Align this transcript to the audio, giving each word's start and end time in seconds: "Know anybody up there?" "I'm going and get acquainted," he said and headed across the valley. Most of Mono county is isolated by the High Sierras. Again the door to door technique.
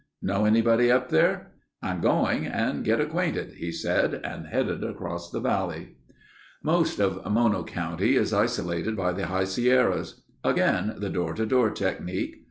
"Know 0.23 0.45
anybody 0.45 0.91
up 0.91 1.09
there?" 1.09 1.51
"I'm 1.83 2.01
going 2.01 2.47
and 2.47 2.83
get 2.83 2.99
acquainted," 2.99 3.53
he 3.59 3.71
said 3.71 4.19
and 4.23 4.47
headed 4.47 4.83
across 4.83 5.29
the 5.29 5.39
valley. 5.39 5.97
Most 6.63 6.99
of 6.99 7.23
Mono 7.31 7.63
county 7.63 8.15
is 8.15 8.33
isolated 8.33 8.97
by 8.97 9.11
the 9.11 9.27
High 9.27 9.43
Sierras. 9.43 10.23
Again 10.43 10.95
the 10.97 11.09
door 11.11 11.35
to 11.35 11.45
door 11.45 11.69
technique. 11.69 12.37